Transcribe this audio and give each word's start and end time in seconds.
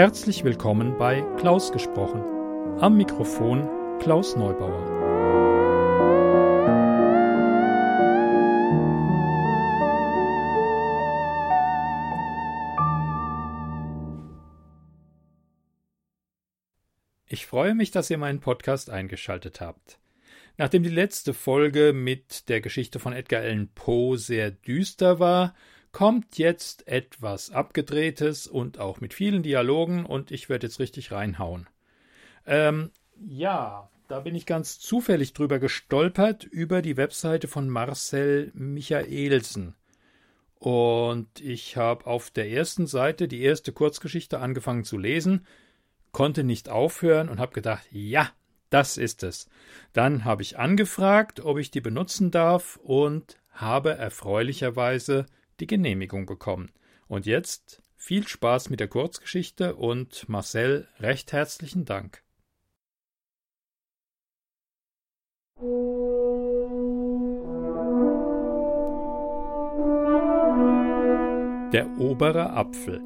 Herzlich 0.00 0.44
willkommen 0.44 0.96
bei 0.96 1.20
Klaus 1.36 1.72
gesprochen. 1.72 2.22
Am 2.80 2.96
Mikrofon 2.96 3.68
Klaus 4.00 4.34
Neubauer. 4.34 4.80
Ich 17.26 17.44
freue 17.44 17.74
mich, 17.74 17.90
dass 17.90 18.08
ihr 18.08 18.16
meinen 18.16 18.40
Podcast 18.40 18.88
eingeschaltet 18.88 19.60
habt. 19.60 20.00
Nachdem 20.56 20.82
die 20.82 20.88
letzte 20.88 21.34
Folge 21.34 21.92
mit 21.92 22.48
der 22.48 22.62
Geschichte 22.62 23.00
von 23.00 23.12
Edgar 23.12 23.42
Allan 23.42 23.68
Poe 23.74 24.16
sehr 24.16 24.50
düster 24.50 25.20
war, 25.20 25.54
kommt 25.92 26.38
jetzt 26.38 26.86
etwas 26.86 27.50
Abgedrehtes 27.50 28.46
und 28.46 28.78
auch 28.78 29.00
mit 29.00 29.14
vielen 29.14 29.42
Dialogen 29.42 30.06
und 30.06 30.30
ich 30.30 30.48
werde 30.48 30.66
jetzt 30.66 30.78
richtig 30.78 31.12
reinhauen. 31.12 31.68
Ähm, 32.46 32.90
ja, 33.18 33.90
da 34.08 34.20
bin 34.20 34.34
ich 34.34 34.46
ganz 34.46 34.78
zufällig 34.78 35.34
drüber 35.34 35.58
gestolpert 35.58 36.44
über 36.44 36.82
die 36.82 36.96
Webseite 36.96 37.48
von 37.48 37.68
Marcel 37.68 38.50
Michaelsen. 38.54 39.74
Und 40.54 41.40
ich 41.40 41.76
habe 41.76 42.06
auf 42.06 42.30
der 42.30 42.50
ersten 42.50 42.86
Seite 42.86 43.28
die 43.28 43.42
erste 43.42 43.72
Kurzgeschichte 43.72 44.40
angefangen 44.40 44.84
zu 44.84 44.98
lesen, 44.98 45.46
konnte 46.12 46.44
nicht 46.44 46.68
aufhören 46.68 47.28
und 47.28 47.40
habe 47.40 47.52
gedacht, 47.52 47.86
ja, 47.90 48.30
das 48.68 48.96
ist 48.98 49.22
es. 49.22 49.48
Dann 49.92 50.24
habe 50.24 50.42
ich 50.42 50.58
angefragt, 50.58 51.40
ob 51.40 51.58
ich 51.58 51.70
die 51.70 51.80
benutzen 51.80 52.30
darf 52.30 52.78
und 52.82 53.38
habe 53.50 53.92
erfreulicherweise 53.92 55.26
die 55.60 55.66
Genehmigung 55.66 56.26
bekommen. 56.26 56.70
Und 57.08 57.26
jetzt 57.26 57.82
viel 57.96 58.26
Spaß 58.26 58.70
mit 58.70 58.80
der 58.80 58.88
Kurzgeschichte 58.88 59.76
und 59.76 60.28
Marcel 60.28 60.88
recht 60.98 61.32
herzlichen 61.32 61.84
Dank. 61.84 62.22
Der 71.72 71.88
obere 71.98 72.50
Apfel 72.50 73.00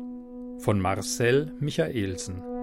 von 0.58 0.80
Marcel 0.80 1.52
Michaelsen 1.58 2.54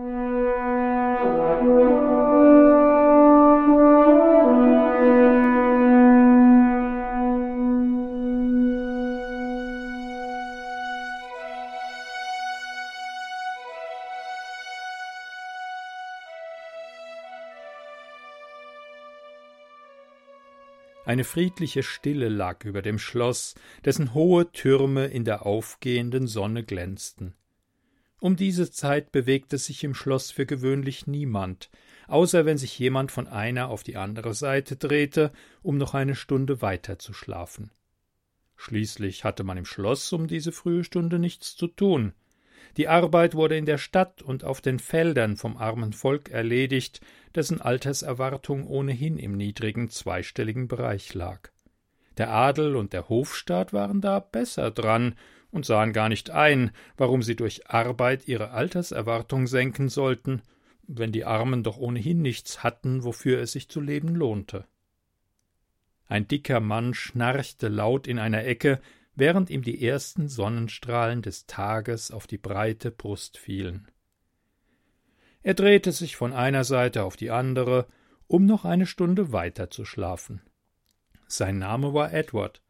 Eine 21.11 21.25
friedliche 21.25 21.83
Stille 21.83 22.29
lag 22.29 22.63
über 22.63 22.81
dem 22.81 22.97
Schloss, 22.97 23.55
dessen 23.83 24.13
hohe 24.13 24.49
Türme 24.53 25.07
in 25.07 25.25
der 25.25 25.45
aufgehenden 25.45 26.25
Sonne 26.25 26.63
glänzten. 26.63 27.33
Um 28.21 28.37
diese 28.37 28.71
Zeit 28.71 29.11
bewegte 29.11 29.57
sich 29.57 29.83
im 29.83 29.93
Schloss 29.93 30.31
für 30.31 30.45
gewöhnlich 30.45 31.07
niemand, 31.07 31.69
außer 32.07 32.45
wenn 32.45 32.57
sich 32.57 32.79
jemand 32.79 33.11
von 33.11 33.27
einer 33.27 33.67
auf 33.67 33.83
die 33.83 33.97
andere 33.97 34.33
Seite 34.33 34.77
drehte, 34.77 35.33
um 35.61 35.77
noch 35.77 35.95
eine 35.95 36.16
Stunde 36.16 36.61
weiter 36.61 36.97
zu 36.97 37.11
schlafen. 37.11 37.71
Schließlich 38.55 39.25
hatte 39.25 39.44
man 39.44 39.57
im 39.57 39.66
Schloss 39.66 40.13
um 40.13 40.27
diese 40.27 40.53
frühe 40.53 40.85
Stunde 40.85 41.19
nichts 41.19 41.57
zu 41.57 41.67
tun. 41.67 42.13
Die 42.77 42.88
Arbeit 42.88 43.35
wurde 43.35 43.57
in 43.57 43.66
der 43.66 43.77
Stadt 43.77 44.22
und 44.22 44.44
auf 44.44 44.61
den 44.61 44.79
Feldern 44.79 45.35
vom 45.38 45.57
armen 45.57 45.94
Volk 45.94 46.29
erledigt, 46.29 47.01
dessen 47.35 47.61
Alterserwartung 47.61 48.66
ohnehin 48.66 49.17
im 49.17 49.35
niedrigen 49.35 49.89
zweistelligen 49.89 50.67
Bereich 50.67 51.13
lag. 51.13 51.50
Der 52.17 52.31
Adel 52.31 52.75
und 52.75 52.94
der 52.94 53.09
Hofstaat 53.09 53.73
waren 53.73 54.01
da 54.01 54.19
besser 54.19 54.71
dran 54.71 55.16
und 55.51 55.66
sahen 55.66 55.94
gar 55.94 56.09
nicht 56.09 56.29
ein, 56.29 56.71
warum 56.97 57.23
sie 57.23 57.35
durch 57.35 57.69
Arbeit 57.69 58.27
ihre 58.27 58.51
Alterserwartung 58.51 59.47
senken 59.47 59.89
sollten, 59.89 60.41
wenn 60.88 61.11
die 61.11 61.25
Armen 61.25 61.63
doch 61.63 61.77
ohnehin 61.77 62.21
nichts 62.21 62.63
hatten, 62.63 63.03
wofür 63.03 63.39
es 63.39 63.53
sich 63.53 63.69
zu 63.69 63.81
leben 63.81 64.16
lohnte. 64.16 64.66
Ein 66.07 66.27
dicker 66.27 66.59
Mann 66.59 66.94
schnarchte 66.94 67.69
laut 67.69 68.07
in 68.07 68.19
einer 68.19 68.44
Ecke, 68.44 68.81
während 69.21 69.51
ihm 69.51 69.61
die 69.61 69.87
ersten 69.87 70.27
Sonnenstrahlen 70.27 71.21
des 71.21 71.45
Tages 71.45 72.09
auf 72.09 72.25
die 72.25 72.39
breite 72.39 72.89
Brust 72.89 73.37
fielen. 73.37 73.87
Er 75.43 75.53
drehte 75.53 75.91
sich 75.91 76.15
von 76.15 76.33
einer 76.33 76.63
Seite 76.63 77.03
auf 77.03 77.17
die 77.17 77.29
andere, 77.29 77.85
um 78.25 78.47
noch 78.47 78.65
eine 78.65 78.87
Stunde 78.87 79.31
weiter 79.31 79.69
zu 79.69 79.85
schlafen. 79.85 80.41
Sein 81.27 81.59
Name 81.59 81.93
war 81.93 82.11
Edward. 82.11 82.63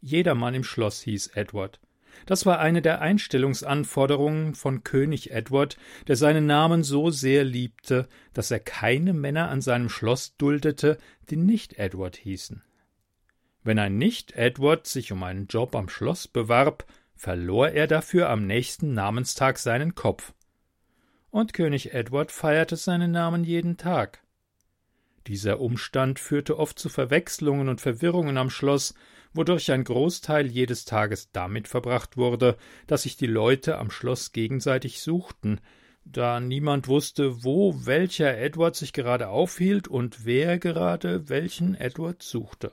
Jedermann 0.00 0.54
im 0.54 0.64
Schloss 0.64 1.02
hieß 1.02 1.32
Edward. 1.34 1.80
Das 2.24 2.46
war 2.46 2.60
eine 2.60 2.80
der 2.80 3.02
Einstellungsanforderungen 3.02 4.54
von 4.54 4.82
König 4.84 5.32
Edward, 5.32 5.76
der 6.08 6.16
seinen 6.16 6.46
Namen 6.46 6.82
so 6.82 7.10
sehr 7.10 7.44
liebte, 7.44 8.08
dass 8.32 8.50
er 8.50 8.60
keine 8.60 9.12
Männer 9.12 9.50
an 9.50 9.60
seinem 9.60 9.90
Schloss 9.90 10.34
duldete, 10.38 10.96
die 11.28 11.36
nicht 11.36 11.74
Edward 11.74 12.16
hießen. 12.16 12.62
Wenn 13.62 13.78
ein 13.78 13.98
Nicht-Edward 13.98 14.86
sich 14.86 15.12
um 15.12 15.22
einen 15.22 15.46
Job 15.46 15.74
am 15.74 15.88
Schloss 15.88 16.28
bewarb, 16.28 16.86
verlor 17.14 17.68
er 17.68 17.86
dafür 17.86 18.30
am 18.30 18.46
nächsten 18.46 18.94
Namenstag 18.94 19.58
seinen 19.58 19.94
Kopf. 19.94 20.32
Und 21.30 21.52
König 21.52 21.92
Edward 21.92 22.32
feierte 22.32 22.76
seinen 22.76 23.10
Namen 23.10 23.44
jeden 23.44 23.76
Tag. 23.76 24.22
Dieser 25.26 25.60
Umstand 25.60 26.18
führte 26.18 26.58
oft 26.58 26.78
zu 26.78 26.88
Verwechslungen 26.88 27.68
und 27.68 27.82
Verwirrungen 27.82 28.38
am 28.38 28.48
Schloss, 28.48 28.94
wodurch 29.34 29.70
ein 29.70 29.84
Großteil 29.84 30.46
jedes 30.46 30.86
Tages 30.86 31.30
damit 31.30 31.68
verbracht 31.68 32.16
wurde, 32.16 32.56
dass 32.86 33.02
sich 33.02 33.16
die 33.18 33.26
Leute 33.26 33.78
am 33.78 33.90
Schloss 33.90 34.32
gegenseitig 34.32 35.02
suchten, 35.02 35.60
da 36.04 36.40
niemand 36.40 36.88
wusste, 36.88 37.44
wo 37.44 37.84
welcher 37.84 38.36
Edward 38.38 38.74
sich 38.74 38.94
gerade 38.94 39.28
aufhielt 39.28 39.86
und 39.86 40.24
wer 40.24 40.58
gerade 40.58 41.28
welchen 41.28 41.74
Edward 41.74 42.22
suchte. 42.22 42.72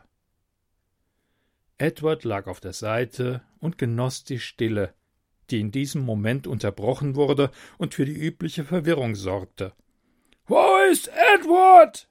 Edward 1.77 2.23
lag 2.23 2.47
auf 2.47 2.59
der 2.59 2.73
Seite 2.73 3.41
und 3.59 3.77
genoss 3.77 4.23
die 4.23 4.39
Stille, 4.39 4.93
die 5.49 5.59
in 5.59 5.71
diesem 5.71 6.01
Moment 6.01 6.47
unterbrochen 6.47 7.15
wurde 7.15 7.51
und 7.77 7.93
für 7.93 8.05
die 8.05 8.17
übliche 8.17 8.63
Verwirrung 8.63 9.15
sorgte. 9.15 9.73
Wo 10.45 10.63
ist 10.91 11.09
Edward? 11.35 12.09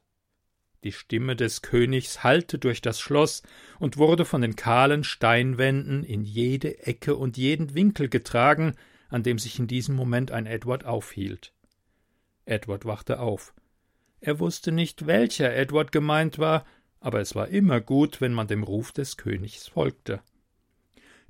Die 0.83 0.91
Stimme 0.91 1.35
des 1.35 1.61
Königs 1.63 2.23
hallte 2.23 2.59
durch 2.59 2.81
das 2.81 2.99
Schloss 2.99 3.43
und 3.79 3.97
wurde 3.97 4.25
von 4.25 4.41
den 4.41 4.55
kahlen 4.55 5.03
Steinwänden 5.03 6.03
in 6.03 6.23
jede 6.23 6.85
Ecke 6.85 7.15
und 7.15 7.35
jeden 7.35 7.73
Winkel 7.73 8.09
getragen, 8.09 8.75
an 9.09 9.23
dem 9.23 9.39
sich 9.39 9.59
in 9.59 9.67
diesem 9.67 9.95
Moment 9.95 10.31
ein 10.31 10.45
Edward 10.45 10.85
aufhielt. 10.85 11.53
Edward 12.45 12.85
wachte 12.85 13.19
auf. 13.19 13.53
Er 14.19 14.39
wusste 14.39 14.71
nicht, 14.71 15.07
welcher 15.07 15.53
Edward 15.53 15.91
gemeint 15.91 16.39
war, 16.39 16.65
aber 16.99 17.19
es 17.19 17.35
war 17.35 17.47
immer 17.47 17.81
gut, 17.81 18.21
wenn 18.21 18.33
man 18.33 18.47
dem 18.47 18.63
Ruf 18.63 18.91
des 18.91 19.17
Königs 19.17 19.67
folgte. 19.67 20.21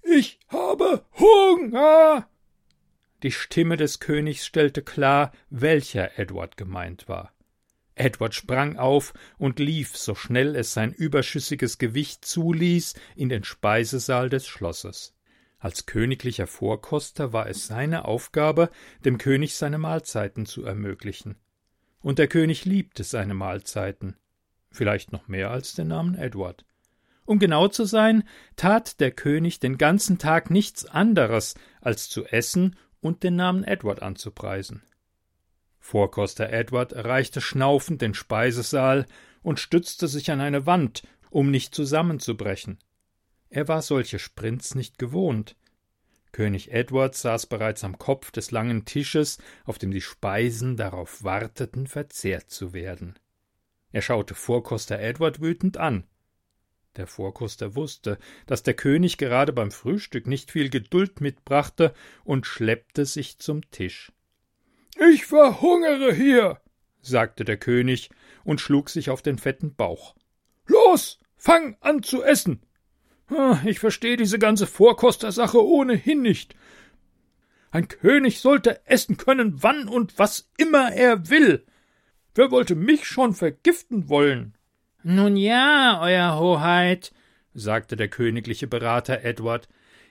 Ich 0.02 0.40
habe 0.48 1.06
Hunger. 1.20 2.28
Die 3.24 3.32
Stimme 3.32 3.78
des 3.78 4.00
Königs 4.00 4.46
stellte 4.46 4.82
klar, 4.82 5.32
welcher 5.50 6.18
Edward 6.20 6.56
gemeint 6.56 7.10
war. 7.10 7.34
Edward 7.96 8.36
sprang 8.36 8.78
auf 8.78 9.14
und 9.38 9.60
lief, 9.60 9.98
so 9.98 10.14
schnell 10.14 10.56
es 10.56 10.74
sein 10.74 10.94
überschüssiges 10.94 11.80
Gewicht 11.80 12.24
zuließ, 12.26 12.94
in 13.16 13.30
den 13.30 13.44
Speisesaal 13.44 14.30
des 14.30 14.48
Schlosses. 14.48 15.16
Als 15.58 15.88
königlicher 15.88 16.46
Vorkoster 16.46 17.34
war 17.34 17.50
es 17.50 17.66
seine 17.66 18.06
Aufgabe, 18.06 18.70
dem 19.04 19.18
König 19.18 19.56
seine 19.56 19.80
Mahlzeiten 19.80 20.46
zu 20.46 20.64
ermöglichen. 20.64 21.36
Und 22.00 22.20
der 22.20 22.28
König 22.28 22.66
liebte 22.66 23.04
seine 23.04 23.34
Mahlzeiten 23.34 24.16
vielleicht 24.78 25.12
noch 25.12 25.28
mehr 25.28 25.52
als 25.52 25.74
den 25.74 25.90
Namen 25.90 26.16
Edward. 26.16 26.64
Um 27.26 27.40
genau 27.40 27.68
zu 27.68 27.84
sein, 27.84 28.24
tat 28.56 29.02
der 29.02 29.12
König 29.12 29.60
den 29.60 29.78
ganzen 29.78 30.18
Tag 30.18 30.50
nichts 30.50 30.86
anderes, 30.86 31.56
als 31.82 32.08
zu 32.08 32.26
essen 32.26 32.78
und 33.02 33.24
den 33.24 33.36
Namen 33.36 33.66
Edward 33.66 34.02
anzupreisen. 34.02 34.84
Vorkoster 35.80 36.50
Edward 36.50 36.94
erreichte 36.94 37.42
schnaufend 37.42 38.02
den 38.02 38.14
Speisesaal 38.14 39.06
und 39.42 39.60
stützte 39.60 40.08
sich 40.08 40.32
an 40.32 40.42
eine 40.42 40.66
Wand, 40.66 41.04
um 41.30 41.52
nicht 41.52 41.76
zusammenzubrechen. 41.76 42.80
Er 43.50 43.68
war 43.68 43.82
solche 43.82 44.20
Sprints 44.20 44.76
nicht 44.76 44.98
gewohnt. 44.98 45.56
König 46.32 46.72
Edward 46.72 47.16
saß 47.16 47.48
bereits 47.48 47.84
am 47.84 47.98
Kopf 47.98 48.32
des 48.32 48.52
langen 48.52 48.86
Tisches, 48.86 49.38
auf 49.66 49.78
dem 49.78 49.92
die 49.92 50.02
Speisen 50.02 50.78
darauf 50.78 51.24
warteten, 51.24 51.88
verzehrt 51.88 52.50
zu 52.50 52.74
werden. 52.74 53.16
Er 53.92 54.02
schaute 54.02 54.36
Vorkoster 54.36 55.00
Edward 55.00 55.42
wütend 55.42 55.78
an. 55.78 56.04
Der 56.98 57.08
Vorkoster 57.08 57.76
wusste, 57.76 58.18
dass 58.48 58.64
der 58.64 58.74
König 58.74 59.18
gerade 59.18 59.54
beim 59.54 59.72
Frühstück 59.72 60.26
nicht 60.26 60.52
viel 60.52 60.70
Geduld 60.70 61.22
mitbrachte 61.22 61.94
und 62.24 62.48
schleppte 62.48 63.06
sich 63.06 63.38
zum 63.38 63.70
Tisch. 63.70 64.12
Ich 65.12 65.26
verhungere 65.26 66.12
hier, 66.12 66.60
sagte 67.02 67.46
der 67.46 67.58
König 67.58 68.10
und 68.44 68.60
schlug 68.60 68.90
sich 68.90 69.12
auf 69.12 69.22
den 69.22 69.38
fetten 69.38 69.76
Bauch. 69.76 70.16
Los, 70.66 71.20
fang 71.38 71.78
an 71.82 72.02
zu 72.02 72.24
essen. 72.24 72.62
Ah, 73.28 73.60
ich 73.66 73.80
verstehe 73.80 74.18
diese 74.18 74.40
ganze 74.40 74.66
Vorkostersache 74.66 75.64
ohnehin 75.64 76.22
nicht. 76.22 76.56
Ein 77.70 77.88
König 77.88 78.40
sollte 78.40 78.86
essen 78.88 79.18
können, 79.18 79.62
wann 79.62 79.88
und 79.88 80.18
was 80.18 80.50
immer 80.58 80.94
er 80.94 81.30
will. 81.30 81.66
Wer 82.38 82.52
wollte 82.52 82.76
mich 82.76 83.08
schon 83.08 83.34
vergiften 83.34 84.10
wollen? 84.10 84.54
Nun 85.02 85.38
ja, 85.38 86.00
Euer 86.04 86.40
Hoheit, 86.40 87.12
sagte 87.56 87.96
der 87.96 88.10
königliche 88.10 88.68
Berater 88.68 89.24
Edward, 89.24 89.68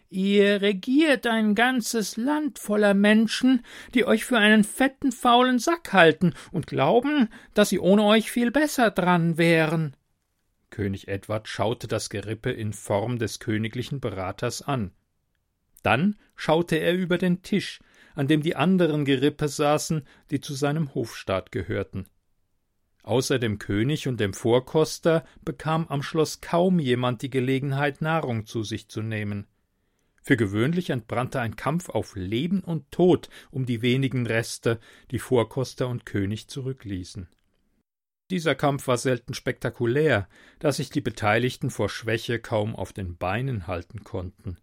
Ihr 0.09 0.61
regiert 0.61 1.29
ein 1.29 1.55
ganzes 1.55 2.17
Land 2.17 2.59
voller 2.59 2.95
Menschen, 2.95 3.65
die 3.95 4.05
euch 4.05 4.25
für 4.25 4.39
einen 4.39 4.65
fetten, 4.65 5.13
faulen 5.13 5.61
Sack 5.61 5.93
halten 5.93 6.35
und 6.51 6.67
glauben, 6.67 7.29
dass 7.55 7.69
sie 7.69 7.79
ohne 7.79 8.03
euch 8.03 8.33
viel 8.33 8.51
besser 8.51 8.91
dran 8.91 9.39
wären. 9.39 9.95
König 10.71 11.07
Edward 11.07 11.47
schaute 11.47 11.87
das 11.87 12.11
Gerippe 12.11 12.51
in 12.51 12.73
Form 12.73 13.21
des 13.21 13.39
königlichen 13.39 14.01
Beraters 14.01 14.63
an. 14.63 14.91
Dann 15.85 16.17
schaute 16.35 16.75
er 16.75 16.95
über 16.95 17.19
den 17.19 17.43
Tisch, 17.43 17.79
an 18.17 18.27
dem 18.27 18.43
die 18.43 18.57
anderen 18.57 19.05
Gerippe 19.05 19.47
saßen, 19.47 20.05
die 20.33 20.41
zu 20.41 20.55
seinem 20.55 20.93
Hofstaat 20.93 21.53
gehörten. 21.53 22.09
Außer 23.07 23.39
dem 23.39 23.61
König 23.61 24.09
und 24.09 24.19
dem 24.19 24.35
Vorkoster 24.35 25.25
bekam 25.45 25.87
am 25.87 26.03
Schloss 26.03 26.41
kaum 26.41 26.81
jemand 26.81 27.23
die 27.23 27.31
Gelegenheit, 27.31 28.03
Nahrung 28.03 28.47
zu 28.47 28.65
sich 28.65 28.89
zu 28.89 29.01
nehmen. 29.01 29.47
Für 30.23 30.37
gewöhnlich 30.37 30.91
entbrannte 30.91 31.39
ein 31.39 31.55
Kampf 31.55 31.89
auf 31.89 32.17
Leben 32.17 32.65
und 32.65 32.91
Tod 32.91 33.29
um 33.53 33.65
die 33.65 33.81
wenigen 33.81 34.27
Reste, 34.27 34.81
die 35.13 35.21
Vorkoster 35.21 35.87
und 35.87 36.05
König 36.05 36.49
zurückließen. 36.49 37.29
Dieser 38.33 38.57
Kampf 38.57 38.89
war 38.89 38.99
selten 38.99 39.35
spektakulär, 39.35 40.29
da 40.59 40.73
sich 40.73 40.91
die 40.91 41.01
Beteiligten 41.01 41.71
vor 41.71 41.89
Schwäche 41.89 42.41
kaum 42.41 42.75
auf 42.75 42.93
den 42.93 43.17
Beinen 43.17 43.69
halten 43.69 44.03
konnten. 44.03 44.59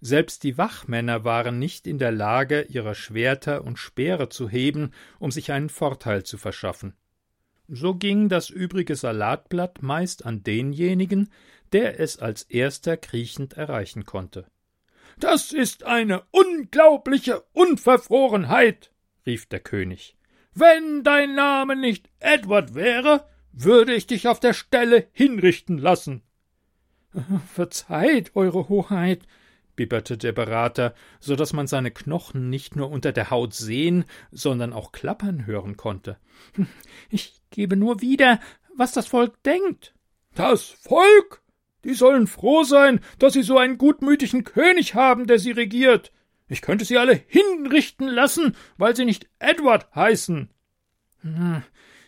Selbst 0.00 0.44
die 0.44 0.56
Wachmänner 0.56 1.24
waren 1.24 1.58
nicht 1.58 1.88
in 1.88 1.98
der 1.98 2.12
Lage, 2.12 2.62
ihre 2.68 2.94
Schwerter 2.94 3.64
und 3.64 3.80
Speere 3.80 4.28
zu 4.28 4.48
heben, 4.48 4.92
um 5.18 5.32
sich 5.32 5.50
einen 5.50 5.70
Vorteil 5.70 6.22
zu 6.22 6.38
verschaffen. 6.38 6.94
So 7.72 7.94
ging 7.94 8.28
das 8.28 8.50
übrige 8.50 8.96
Salatblatt 8.96 9.80
meist 9.80 10.26
an 10.26 10.42
denjenigen, 10.42 11.30
der 11.72 12.00
es 12.00 12.18
als 12.18 12.42
erster 12.42 12.96
kriechend 12.96 13.52
erreichen 13.52 14.04
konnte. 14.04 14.46
Das 15.20 15.52
ist 15.52 15.84
eine 15.84 16.24
unglaubliche 16.32 17.42
Unverfrorenheit, 17.52 18.90
rief 19.24 19.46
der 19.46 19.60
König. 19.60 20.16
Wenn 20.52 21.04
dein 21.04 21.36
Name 21.36 21.76
nicht 21.76 22.10
Edward 22.18 22.74
wäre, 22.74 23.28
würde 23.52 23.94
ich 23.94 24.08
dich 24.08 24.26
auf 24.26 24.40
der 24.40 24.52
Stelle 24.52 25.06
hinrichten 25.12 25.78
lassen. 25.78 26.22
Verzeiht, 27.54 28.32
Eure 28.34 28.68
Hoheit, 28.68 29.28
bibberte 29.80 30.18
der 30.18 30.32
Berater, 30.32 30.94
so 31.20 31.36
dass 31.36 31.54
man 31.54 31.66
seine 31.66 31.90
Knochen 31.90 32.50
nicht 32.50 32.76
nur 32.76 32.90
unter 32.90 33.12
der 33.12 33.30
Haut 33.30 33.54
sehen, 33.54 34.04
sondern 34.30 34.74
auch 34.74 34.92
klappern 34.92 35.46
hören 35.46 35.78
konnte. 35.78 36.18
Ich 37.08 37.40
gebe 37.50 37.76
nur 37.76 38.02
wieder, 38.02 38.40
was 38.76 38.92
das 38.92 39.06
Volk 39.06 39.42
denkt. 39.42 39.94
Das 40.34 40.64
Volk? 40.64 41.40
Die 41.82 41.94
sollen 41.94 42.26
froh 42.26 42.62
sein, 42.62 43.00
dass 43.18 43.32
sie 43.32 43.42
so 43.42 43.56
einen 43.56 43.78
gutmütigen 43.78 44.44
König 44.44 44.94
haben, 44.94 45.26
der 45.26 45.38
sie 45.38 45.52
regiert. 45.52 46.12
Ich 46.46 46.60
könnte 46.60 46.84
sie 46.84 46.98
alle 46.98 47.18
hinrichten 47.26 48.06
lassen, 48.06 48.54
weil 48.76 48.94
sie 48.94 49.06
nicht 49.06 49.30
Edward 49.38 49.92
heißen. 49.94 50.50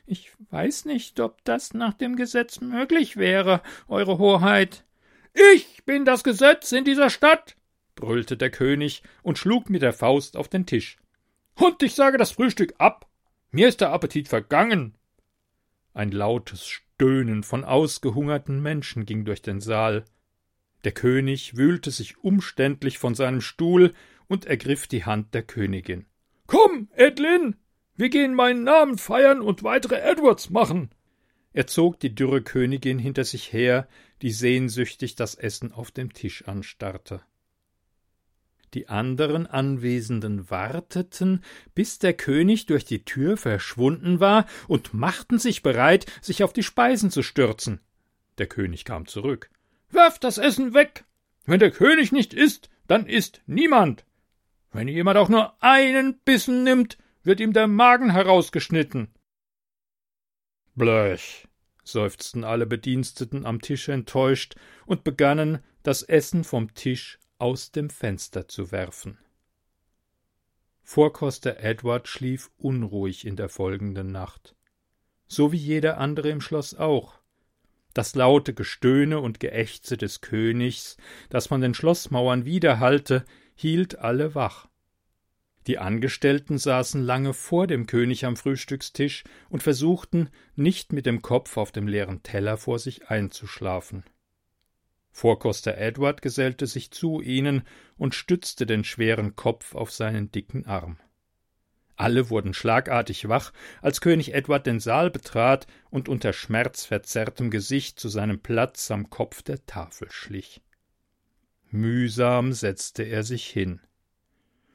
Ich 0.04 0.30
weiß 0.50 0.84
nicht, 0.84 1.20
ob 1.20 1.42
das 1.44 1.72
nach 1.72 1.94
dem 1.94 2.16
Gesetz 2.16 2.60
möglich 2.60 3.16
wäre, 3.16 3.62
Eure 3.88 4.18
Hoheit. 4.18 4.84
Ich 5.54 5.84
bin 5.84 6.04
das 6.04 6.22
Gesetz 6.22 6.70
in 6.72 6.84
dieser 6.84 7.08
Stadt, 7.08 7.56
brüllte 7.94 8.36
der 8.36 8.50
König 8.50 9.02
und 9.22 9.38
schlug 9.38 9.70
mit 9.70 9.82
der 9.82 9.92
Faust 9.92 10.36
auf 10.36 10.48
den 10.48 10.66
Tisch. 10.66 10.98
Und 11.54 11.82
ich 11.82 11.94
sage 11.94 12.18
das 12.18 12.32
Frühstück 12.32 12.74
ab. 12.78 13.08
Mir 13.50 13.68
ist 13.68 13.80
der 13.80 13.90
Appetit 13.90 14.28
vergangen. 14.28 14.94
Ein 15.94 16.10
lautes 16.10 16.66
Stöhnen 16.66 17.42
von 17.42 17.64
ausgehungerten 17.64 18.62
Menschen 18.62 19.04
ging 19.04 19.24
durch 19.24 19.42
den 19.42 19.60
Saal. 19.60 20.04
Der 20.84 20.92
König 20.92 21.56
wühlte 21.56 21.90
sich 21.90 22.18
umständlich 22.18 22.98
von 22.98 23.14
seinem 23.14 23.40
Stuhl 23.40 23.92
und 24.26 24.46
ergriff 24.46 24.86
die 24.86 25.04
Hand 25.04 25.34
der 25.34 25.42
Königin. 25.42 26.06
Komm, 26.46 26.88
Edlin, 26.94 27.56
wir 27.94 28.08
gehen 28.08 28.34
meinen 28.34 28.64
Namen 28.64 28.98
feiern 28.98 29.40
und 29.42 29.62
weitere 29.62 29.96
Edwards 29.96 30.50
machen. 30.50 30.90
Er 31.52 31.66
zog 31.66 32.00
die 32.00 32.14
dürre 32.14 32.42
Königin 32.42 32.98
hinter 32.98 33.24
sich 33.24 33.52
her, 33.52 33.86
die 34.22 34.30
sehnsüchtig 34.30 35.14
das 35.14 35.34
Essen 35.34 35.72
auf 35.72 35.90
dem 35.90 36.12
Tisch 36.12 36.48
anstarrte. 36.48 37.20
Die 38.74 38.88
anderen 38.88 39.46
Anwesenden 39.46 40.50
warteten, 40.50 41.44
bis 41.74 41.98
der 41.98 42.14
König 42.14 42.66
durch 42.66 42.84
die 42.84 43.04
Tür 43.04 43.36
verschwunden 43.36 44.18
war, 44.18 44.46
und 44.66 44.94
machten 44.94 45.38
sich 45.38 45.62
bereit, 45.62 46.06
sich 46.22 46.42
auf 46.42 46.52
die 46.52 46.62
Speisen 46.62 47.10
zu 47.10 47.22
stürzen. 47.22 47.80
Der 48.38 48.46
König 48.46 48.84
kam 48.84 49.06
zurück. 49.06 49.50
Werft 49.90 50.24
das 50.24 50.38
Essen 50.38 50.72
weg. 50.72 51.04
Wenn 51.44 51.60
der 51.60 51.70
König 51.70 52.12
nicht 52.12 52.32
isst, 52.32 52.70
dann 52.86 53.06
isst 53.06 53.42
niemand. 53.46 54.06
Wenn 54.70 54.88
jemand 54.88 55.18
auch 55.18 55.28
nur 55.28 55.62
einen 55.62 56.18
Bissen 56.20 56.64
nimmt, 56.64 56.96
wird 57.22 57.40
ihm 57.40 57.52
der 57.52 57.66
Magen 57.66 58.10
herausgeschnitten. 58.10 59.08
Blech, 60.74 61.46
seufzten 61.84 62.42
alle 62.44 62.66
Bediensteten 62.66 63.44
am 63.44 63.60
Tisch 63.60 63.88
enttäuscht 63.90 64.54
und 64.86 65.04
begannen, 65.04 65.58
das 65.82 66.02
Essen 66.02 66.44
vom 66.44 66.72
Tisch 66.74 67.18
aus 67.42 67.72
dem 67.72 67.90
Fenster 67.90 68.46
zu 68.46 68.70
werfen. 68.70 69.18
Vorkoster 70.84 71.58
Edward 71.58 72.06
schlief 72.06 72.52
unruhig 72.56 73.26
in 73.26 73.34
der 73.34 73.48
folgenden 73.48 74.12
Nacht, 74.12 74.54
so 75.26 75.50
wie 75.50 75.56
jeder 75.56 75.98
andere 75.98 76.28
im 76.28 76.40
Schloss 76.40 76.72
auch. 76.76 77.18
Das 77.94 78.14
laute 78.14 78.54
Gestöhne 78.54 79.18
und 79.18 79.40
Geächze 79.40 79.96
des 79.96 80.20
Königs, 80.20 80.96
das 81.30 81.48
von 81.48 81.60
den 81.60 81.74
Schlossmauern 81.74 82.44
widerhallte, 82.44 83.24
hielt 83.56 83.98
alle 83.98 84.36
wach. 84.36 84.68
Die 85.66 85.78
Angestellten 85.78 86.58
saßen 86.58 87.02
lange 87.02 87.34
vor 87.34 87.66
dem 87.66 87.88
König 87.88 88.24
am 88.24 88.36
Frühstückstisch 88.36 89.24
und 89.48 89.64
versuchten, 89.64 90.30
nicht 90.54 90.92
mit 90.92 91.06
dem 91.06 91.22
Kopf 91.22 91.56
auf 91.56 91.72
dem 91.72 91.88
leeren 91.88 92.22
Teller 92.22 92.56
vor 92.56 92.78
sich 92.78 93.08
einzuschlafen. 93.08 94.04
Vorkoster 95.12 95.76
Edward 95.76 96.22
gesellte 96.22 96.66
sich 96.66 96.90
zu 96.90 97.20
ihnen 97.20 97.62
und 97.96 98.14
stützte 98.14 98.66
den 98.66 98.82
schweren 98.82 99.36
Kopf 99.36 99.74
auf 99.74 99.92
seinen 99.92 100.32
dicken 100.32 100.66
Arm. 100.66 100.98
Alle 101.96 102.30
wurden 102.30 102.54
schlagartig 102.54 103.28
wach, 103.28 103.52
als 103.82 104.00
König 104.00 104.34
Edward 104.34 104.66
den 104.66 104.80
Saal 104.80 105.10
betrat 105.10 105.66
und 105.90 106.08
unter 106.08 106.32
schmerzverzerrtem 106.32 107.50
Gesicht 107.50 108.00
zu 108.00 108.08
seinem 108.08 108.40
Platz 108.40 108.90
am 108.90 109.10
Kopf 109.10 109.42
der 109.42 109.64
Tafel 109.66 110.10
schlich. 110.10 110.62
Mühsam 111.70 112.52
setzte 112.52 113.02
er 113.02 113.22
sich 113.22 113.46
hin. 113.46 113.80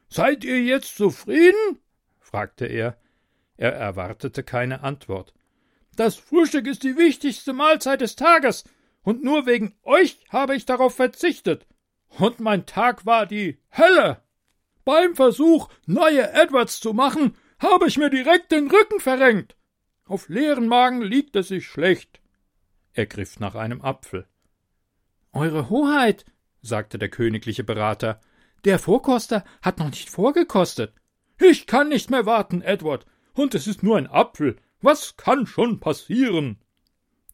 Seid 0.08 0.44
ihr 0.44 0.62
jetzt 0.62 0.96
zufrieden? 0.96 1.80
fragte 2.18 2.66
er. 2.66 2.96
Er 3.56 3.72
erwartete 3.72 4.42
keine 4.42 4.82
Antwort. 4.82 5.34
Das 5.96 6.14
Frühstück 6.14 6.66
ist 6.66 6.84
die 6.84 6.96
wichtigste 6.96 7.52
Mahlzeit 7.52 8.00
des 8.00 8.14
Tages, 8.14 8.64
und 9.08 9.24
nur 9.24 9.46
wegen 9.46 9.74
euch 9.84 10.18
habe 10.28 10.54
ich 10.54 10.66
darauf 10.66 10.94
verzichtet. 10.94 11.66
Und 12.18 12.40
mein 12.40 12.66
Tag 12.66 13.06
war 13.06 13.24
die 13.24 13.58
Hölle. 13.74 14.22
Beim 14.84 15.16
Versuch, 15.16 15.70
neue 15.86 16.30
Edwards 16.34 16.78
zu 16.78 16.92
machen, 16.92 17.34
habe 17.58 17.88
ich 17.88 17.96
mir 17.96 18.10
direkt 18.10 18.52
den 18.52 18.70
Rücken 18.70 19.00
verrenkt. 19.00 19.56
Auf 20.04 20.28
leeren 20.28 20.68
Magen 20.68 21.00
liegt 21.00 21.36
es 21.36 21.48
sich 21.48 21.66
schlecht. 21.66 22.20
Er 22.92 23.06
griff 23.06 23.40
nach 23.40 23.54
einem 23.54 23.80
Apfel. 23.80 24.26
Eure 25.32 25.70
Hoheit, 25.70 26.26
sagte 26.60 26.98
der 26.98 27.08
königliche 27.08 27.64
Berater, 27.64 28.20
der 28.66 28.78
Vorkoster 28.78 29.42
hat 29.62 29.78
noch 29.78 29.88
nicht 29.88 30.10
vorgekostet. 30.10 30.92
Ich 31.40 31.66
kann 31.66 31.88
nicht 31.88 32.10
mehr 32.10 32.26
warten, 32.26 32.60
Edward. 32.60 33.06
Und 33.32 33.54
es 33.54 33.66
ist 33.66 33.82
nur 33.82 33.96
ein 33.96 34.06
Apfel. 34.06 34.56
Was 34.82 35.16
kann 35.16 35.46
schon 35.46 35.80
passieren? 35.80 36.58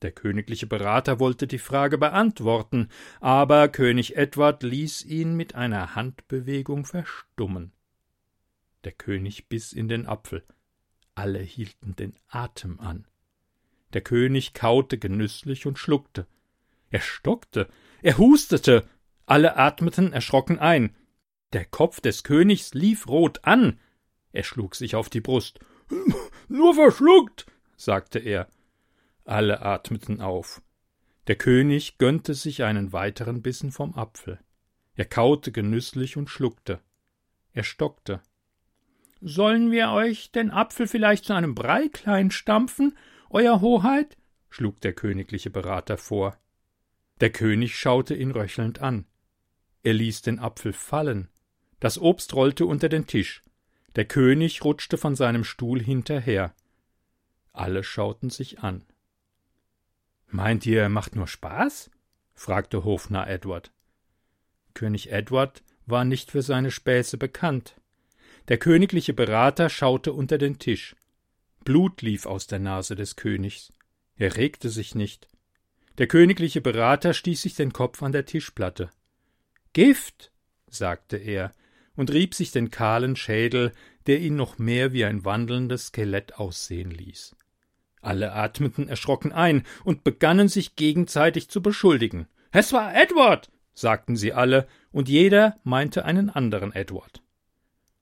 Der 0.04 0.12
königliche 0.12 0.66
Berater 0.66 1.18
wollte 1.18 1.46
die 1.46 1.58
Frage 1.58 1.96
beantworten, 1.96 2.90
aber 3.22 3.68
König 3.68 4.18
Edward 4.18 4.62
ließ 4.62 5.02
ihn 5.02 5.34
mit 5.34 5.54
einer 5.54 5.94
Handbewegung 5.94 6.84
verstummen. 6.84 7.72
Der 8.84 8.92
König 8.92 9.48
biss 9.48 9.72
in 9.72 9.88
den 9.88 10.04
Apfel. 10.06 10.44
Alle 11.14 11.38
hielten 11.38 11.96
den 11.96 12.18
Atem 12.28 12.80
an. 12.80 13.06
Der 13.94 14.02
König 14.02 14.52
kaute 14.52 14.98
genüsslich 14.98 15.64
und 15.64 15.78
schluckte. 15.78 16.26
Er 16.90 17.00
stockte, 17.00 17.66
er 18.02 18.18
hustete, 18.18 18.86
alle 19.24 19.56
atmeten 19.56 20.12
erschrocken 20.12 20.58
ein. 20.58 20.94
Der 21.54 21.64
Kopf 21.64 22.02
des 22.02 22.24
Königs 22.24 22.74
lief 22.74 23.08
rot 23.08 23.42
an. 23.44 23.80
Er 24.32 24.42
schlug 24.42 24.74
sich 24.74 24.96
auf 24.96 25.08
die 25.08 25.22
Brust. 25.22 25.60
Nur 26.48 26.74
verschluckt, 26.74 27.46
sagte 27.78 28.18
er. 28.18 28.50
Alle 29.24 29.62
atmeten 29.62 30.20
auf. 30.20 30.62
Der 31.26 31.36
König 31.36 31.98
gönnte 31.98 32.34
sich 32.34 32.62
einen 32.62 32.92
weiteren 32.92 33.40
Bissen 33.40 33.72
vom 33.72 33.94
Apfel. 33.94 34.38
Er 34.94 35.06
kaute 35.06 35.50
genüsslich 35.50 36.16
und 36.16 36.28
schluckte. 36.28 36.80
Er 37.52 37.64
stockte. 37.64 38.20
Sollen 39.20 39.70
wir 39.70 39.90
euch 39.90 40.32
den 40.32 40.50
Apfel 40.50 40.86
vielleicht 40.86 41.24
zu 41.24 41.32
einem 41.32 41.54
Brei 41.54 41.88
klein 41.88 42.30
stampfen, 42.30 42.96
Euer 43.30 43.60
Hoheit? 43.60 44.16
schlug 44.50 44.80
der 44.82 44.92
königliche 44.92 45.50
Berater 45.50 45.96
vor. 45.96 46.38
Der 47.20 47.30
König 47.30 47.76
schaute 47.76 48.14
ihn 48.14 48.30
röchelnd 48.30 48.80
an. 48.80 49.06
Er 49.82 49.94
ließ 49.94 50.22
den 50.22 50.38
Apfel 50.38 50.72
fallen. 50.72 51.28
Das 51.80 51.98
Obst 51.98 52.34
rollte 52.34 52.66
unter 52.66 52.88
den 52.88 53.06
Tisch. 53.06 53.42
Der 53.96 54.04
König 54.04 54.64
rutschte 54.64 54.98
von 54.98 55.16
seinem 55.16 55.44
Stuhl 55.44 55.82
hinterher. 55.82 56.54
Alle 57.52 57.82
schauten 57.82 58.30
sich 58.30 58.60
an. 58.60 58.84
Meint 60.28 60.66
ihr, 60.66 60.82
er 60.82 60.88
macht 60.88 61.16
nur 61.16 61.26
Spaß? 61.26 61.90
fragte 62.34 62.84
Hofnarr 62.84 63.28
Edward. 63.28 63.72
König 64.74 65.12
Edward 65.12 65.62
war 65.86 66.04
nicht 66.04 66.30
für 66.30 66.42
seine 66.42 66.70
Späße 66.70 67.16
bekannt. 67.16 67.76
Der 68.48 68.58
königliche 68.58 69.14
Berater 69.14 69.70
schaute 69.70 70.12
unter 70.12 70.38
den 70.38 70.58
Tisch. 70.58 70.96
Blut 71.64 72.02
lief 72.02 72.26
aus 72.26 72.46
der 72.46 72.58
Nase 72.58 72.96
des 72.96 73.16
Königs. 73.16 73.72
Er 74.16 74.36
regte 74.36 74.68
sich 74.68 74.94
nicht. 74.94 75.28
Der 75.98 76.08
königliche 76.08 76.60
Berater 76.60 77.14
stieß 77.14 77.40
sich 77.42 77.54
den 77.54 77.72
Kopf 77.72 78.02
an 78.02 78.12
der 78.12 78.26
Tischplatte. 78.26 78.90
Gift, 79.72 80.32
sagte 80.68 81.16
er 81.16 81.52
und 81.96 82.12
rieb 82.12 82.34
sich 82.34 82.50
den 82.50 82.70
kahlen 82.70 83.16
Schädel, 83.16 83.72
der 84.06 84.20
ihn 84.20 84.36
noch 84.36 84.58
mehr 84.58 84.92
wie 84.92 85.04
ein 85.04 85.24
wandelndes 85.24 85.86
Skelett 85.86 86.34
aussehen 86.34 86.90
ließ. 86.90 87.36
Alle 88.04 88.32
atmeten 88.32 88.88
erschrocken 88.88 89.32
ein 89.32 89.64
und 89.84 90.04
begannen 90.04 90.48
sich 90.48 90.76
gegenseitig 90.76 91.48
zu 91.48 91.62
beschuldigen. 91.62 92.26
Es 92.52 92.72
war 92.72 92.94
Edward, 92.94 93.50
sagten 93.72 94.16
sie 94.16 94.32
alle, 94.32 94.66
und 94.92 95.08
jeder 95.08 95.56
meinte 95.64 96.04
einen 96.04 96.30
anderen 96.30 96.72
Edward. 96.72 97.22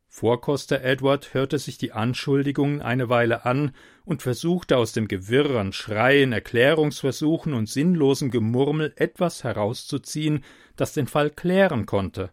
Vorkoster 0.09 0.83
Edward 0.83 1.33
hörte 1.33 1.59
sich 1.59 1.79
die 1.79 1.93
Anschuldigungen 1.93 2.83
eine 2.83 3.09
Weile 3.09 3.47
an 3.47 3.73
und 4.05 4.21
versuchte 4.21 4.77
aus 4.77 4.93
dem 4.93 5.09
Gewirr 5.09 5.59
an 5.59 5.73
Schreien, 5.73 6.33
Erklärungsversuchen 6.33 7.55
und 7.55 7.71
sinnlosem 7.71 8.31
Gemurmel 8.31 8.93
etwas 8.97 9.43
herauszuziehen, 9.43 10.45
das 10.77 10.93
den 10.93 11.07
Fall 11.07 11.31
klären 11.31 11.87
konnte. 11.87 12.31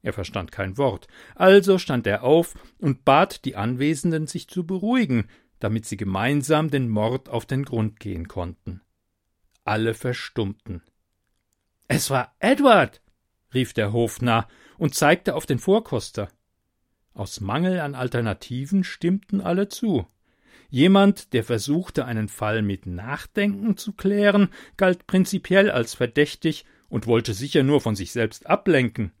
Er 0.00 0.14
verstand 0.14 0.50
kein 0.50 0.78
Wort, 0.78 1.08
also 1.34 1.76
stand 1.76 2.06
er 2.06 2.22
auf 2.22 2.54
und 2.78 3.04
bat 3.04 3.44
die 3.44 3.56
Anwesenden, 3.56 4.26
sich 4.26 4.48
zu 4.48 4.66
beruhigen, 4.66 5.28
damit 5.64 5.86
sie 5.86 5.96
gemeinsam 5.96 6.68
den 6.68 6.90
Mord 6.90 7.30
auf 7.30 7.46
den 7.46 7.64
Grund 7.64 7.98
gehen 7.98 8.28
konnten. 8.28 8.82
Alle 9.64 9.94
verstummten. 9.94 10.82
Es 11.88 12.10
war 12.10 12.34
Edward, 12.38 13.00
rief 13.54 13.72
der 13.72 13.90
Hofnarr 13.90 14.46
und 14.76 14.94
zeigte 14.94 15.34
auf 15.34 15.46
den 15.46 15.58
Vorkoster. 15.58 16.28
Aus 17.14 17.40
Mangel 17.40 17.80
an 17.80 17.94
Alternativen 17.94 18.84
stimmten 18.84 19.40
alle 19.40 19.70
zu. 19.70 20.06
Jemand, 20.68 21.32
der 21.32 21.44
versuchte, 21.44 22.04
einen 22.04 22.28
Fall 22.28 22.60
mit 22.60 22.84
Nachdenken 22.84 23.78
zu 23.78 23.94
klären, 23.94 24.50
galt 24.76 25.06
prinzipiell 25.06 25.70
als 25.70 25.94
verdächtig 25.94 26.66
und 26.90 27.06
wollte 27.06 27.32
sicher 27.32 27.62
nur 27.62 27.80
von 27.80 27.96
sich 27.96 28.12
selbst 28.12 28.46
ablenken. 28.46 29.12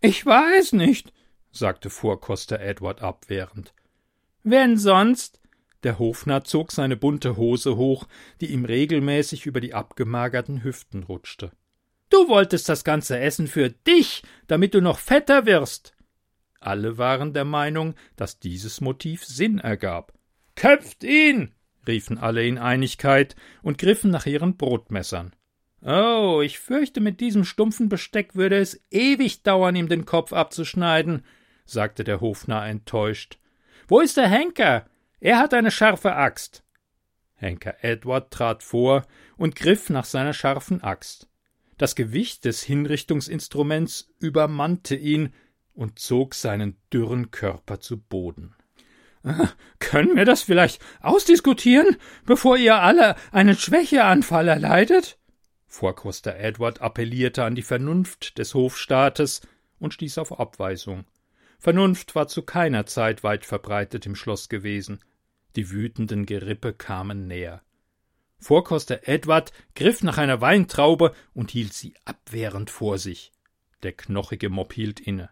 Ich 0.00 0.24
weiß 0.24 0.74
nicht, 0.74 1.12
sagte 1.50 1.90
Vorkoster 1.90 2.60
Edward 2.60 3.02
abwehrend. 3.02 3.74
Wenn 4.42 4.76
sonst? 4.76 5.40
Der 5.82 5.98
Hofnarr 5.98 6.44
zog 6.44 6.72
seine 6.72 6.96
bunte 6.96 7.36
Hose 7.36 7.76
hoch, 7.76 8.06
die 8.40 8.52
ihm 8.52 8.64
regelmäßig 8.64 9.46
über 9.46 9.60
die 9.60 9.74
abgemagerten 9.74 10.62
Hüften 10.62 11.02
rutschte. 11.02 11.50
Du 12.08 12.28
wolltest 12.28 12.68
das 12.68 12.84
ganze 12.84 13.18
Essen 13.18 13.46
für 13.46 13.70
dich, 13.70 14.22
damit 14.46 14.74
du 14.74 14.80
noch 14.80 14.98
fetter 14.98 15.46
wirst. 15.46 15.94
Alle 16.60 16.98
waren 16.98 17.32
der 17.32 17.44
Meinung, 17.44 17.94
dass 18.16 18.38
dieses 18.38 18.80
Motiv 18.80 19.24
Sinn 19.24 19.58
ergab. 19.58 20.12
Köpft 20.54 21.02
ihn! 21.02 21.54
riefen 21.86 22.18
alle 22.18 22.46
in 22.46 22.58
Einigkeit 22.58 23.34
und 23.62 23.78
griffen 23.78 24.10
nach 24.10 24.26
ihren 24.26 24.56
Brotmessern. 24.56 25.34
Oh, 25.84 26.40
ich 26.44 26.60
fürchte, 26.60 27.00
mit 27.00 27.20
diesem 27.20 27.44
stumpfen 27.44 27.88
Besteck 27.88 28.36
würde 28.36 28.58
es 28.58 28.80
ewig 28.90 29.42
dauern, 29.42 29.74
ihm 29.74 29.88
den 29.88 30.04
Kopf 30.04 30.32
abzuschneiden, 30.32 31.24
sagte 31.64 32.04
der 32.04 32.20
Hofnarr 32.20 32.68
enttäuscht. 32.68 33.38
Wo 33.92 34.00
ist 34.00 34.16
der 34.16 34.26
Henker? 34.26 34.86
Er 35.20 35.38
hat 35.38 35.52
eine 35.52 35.70
scharfe 35.70 36.16
Axt. 36.16 36.64
Henker 37.34 37.84
Edward 37.84 38.30
trat 38.30 38.62
vor 38.62 39.04
und 39.36 39.54
griff 39.54 39.90
nach 39.90 40.06
seiner 40.06 40.32
scharfen 40.32 40.82
Axt. 40.82 41.28
Das 41.76 41.94
Gewicht 41.94 42.46
des 42.46 42.62
Hinrichtungsinstruments 42.62 44.08
übermannte 44.18 44.94
ihn 44.94 45.34
und 45.74 45.98
zog 45.98 46.34
seinen 46.34 46.78
dürren 46.90 47.32
Körper 47.32 47.80
zu 47.80 48.00
Boden. 48.00 48.54
Können 49.78 50.16
wir 50.16 50.24
das 50.24 50.40
vielleicht 50.40 50.80
ausdiskutieren, 51.02 51.98
bevor 52.24 52.56
ihr 52.56 52.76
alle 52.76 53.14
einen 53.30 53.58
Schwächeanfall 53.58 54.48
erleidet? 54.48 55.18
Vorkoster 55.66 56.36
Edward 56.36 56.80
appellierte 56.80 57.44
an 57.44 57.54
die 57.54 57.60
Vernunft 57.60 58.38
des 58.38 58.54
Hofstaates 58.54 59.42
und 59.78 59.92
stieß 59.92 60.16
auf 60.16 60.40
Abweisung. 60.40 61.04
Vernunft 61.62 62.16
war 62.16 62.26
zu 62.26 62.42
keiner 62.42 62.86
Zeit 62.86 63.22
weit 63.22 63.46
verbreitet 63.46 64.04
im 64.04 64.16
Schloss 64.16 64.48
gewesen. 64.48 64.98
Die 65.54 65.70
wütenden 65.70 66.26
Gerippe 66.26 66.72
kamen 66.72 67.28
näher. 67.28 67.62
Vorkoster 68.40 69.06
Edward 69.06 69.52
griff 69.76 70.02
nach 70.02 70.18
einer 70.18 70.40
Weintraube 70.40 71.14
und 71.34 71.52
hielt 71.52 71.72
sie 71.72 71.94
abwehrend 72.04 72.68
vor 72.68 72.98
sich. 72.98 73.30
Der 73.84 73.92
knochige 73.92 74.50
Mob 74.50 74.72
hielt 74.72 74.98
inne. 74.98 75.30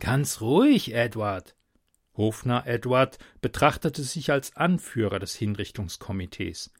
Ganz 0.00 0.40
ruhig, 0.40 0.92
Edward. 0.92 1.54
Hofnarr 2.16 2.66
Edward 2.66 3.20
betrachtete 3.40 4.02
sich 4.02 4.32
als 4.32 4.56
Anführer 4.56 5.20
des 5.20 5.36
Hinrichtungskomitees. 5.36 6.72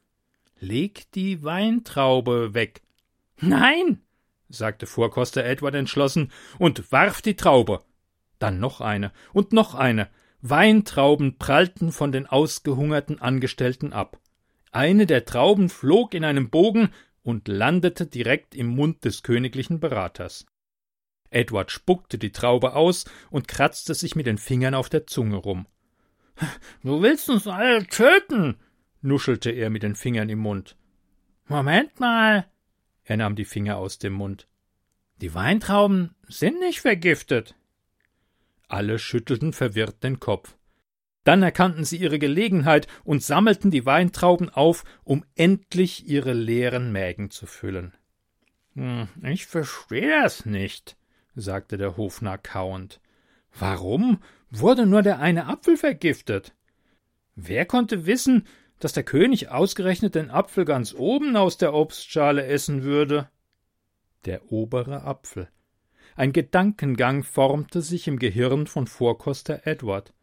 Leg 0.59 1.09
die 1.13 1.41
Weintraube 1.45 2.53
weg. 2.53 2.81
Nein, 3.37 4.01
sagte 4.49 4.87
Vorkoster 4.87 5.45
Edward 5.45 5.75
entschlossen 5.75 6.33
und 6.57 6.91
warf 6.91 7.21
die 7.21 7.37
Traube. 7.37 7.81
Dann 8.39 8.59
noch 8.59 8.81
eine 8.81 9.11
und 9.33 9.53
noch 9.53 9.75
eine. 9.75 10.09
Weintrauben 10.41 11.37
prallten 11.37 11.91
von 11.91 12.11
den 12.11 12.25
ausgehungerten 12.25 13.21
Angestellten 13.21 13.91
ab. 13.91 14.19
Eine 14.71 15.05
der 15.05 15.25
Trauben 15.25 15.69
flog 15.69 16.13
in 16.13 16.23
einem 16.23 16.49
Bogen 16.49 16.89
und 17.23 17.47
landete 17.47 18.05
direkt 18.05 18.55
im 18.55 18.67
Mund 18.67 19.03
des 19.03 19.23
königlichen 19.23 19.79
Beraters. 19.79 20.45
Edward 21.29 21.71
spuckte 21.71 22.17
die 22.17 22.31
Traube 22.31 22.73
aus 22.73 23.05
und 23.29 23.47
kratzte 23.47 23.93
sich 23.93 24.15
mit 24.15 24.25
den 24.25 24.37
Fingern 24.37 24.73
auf 24.73 24.89
der 24.89 25.05
Zunge 25.05 25.35
rum. 25.35 25.67
Du 26.83 27.01
willst 27.01 27.29
uns 27.29 27.47
alle 27.47 27.85
töten, 27.85 28.55
nuschelte 29.01 29.51
er 29.51 29.69
mit 29.69 29.83
den 29.83 29.95
Fingern 29.95 30.29
im 30.29 30.39
Mund. 30.39 30.77
Moment 31.47 31.99
mal. 31.99 32.47
Er 33.03 33.17
nahm 33.17 33.35
die 33.35 33.45
Finger 33.45 33.77
aus 33.77 33.97
dem 33.99 34.13
Mund. 34.13 34.47
Die 35.17 35.33
Weintrauben 35.33 36.15
sind 36.27 36.59
nicht 36.59 36.79
vergiftet. 36.79 37.55
Alle 38.69 38.99
schüttelten 38.99 39.51
verwirrt 39.51 40.03
den 40.03 40.19
Kopf. 40.19 40.55
Dann 41.25 41.43
erkannten 41.43 41.83
sie 41.83 41.97
ihre 41.97 42.19
Gelegenheit 42.19 42.87
und 43.03 43.23
sammelten 43.23 43.71
die 43.71 43.85
Weintrauben 43.85 44.49
auf, 44.49 44.83
um 45.03 45.25
endlich 45.35 46.07
ihre 46.07 46.33
leeren 46.33 46.91
Mägen 46.91 47.29
zu 47.31 47.45
füllen. 47.45 47.93
Hm, 48.75 49.09
ich 49.23 49.47
verstehe 49.47 50.21
das 50.21 50.45
nicht, 50.45 50.95
sagte 51.35 51.77
der 51.77 51.97
Hofnarr 51.97 52.37
kauend. 52.37 53.01
Warum 53.57 54.21
wurde 54.51 54.85
nur 54.85 55.01
der 55.01 55.19
eine 55.19 55.47
Apfel 55.47 55.75
vergiftet? 55.75 56.53
Wer 57.35 57.65
konnte 57.65 58.05
wissen, 58.05 58.45
dass 58.79 58.93
der 58.93 59.03
König 59.03 59.49
ausgerechnet 59.49 60.15
den 60.15 60.29
Apfel 60.29 60.63
ganz 60.63 60.93
oben 60.93 61.35
aus 61.35 61.57
der 61.57 61.73
Obstschale 61.73 62.45
essen 62.45 62.83
würde? 62.83 63.29
Der 64.25 64.51
obere 64.51 65.03
Apfel. 65.03 65.49
Ein 66.19 66.33
Gedankengang 66.33 67.23
formte 67.23 67.81
sich 67.81 68.09
im 68.09 68.19
Gehirn 68.19 68.67
von 68.67 68.87
Vorkoster 68.87 69.65
Edward. 69.65 70.13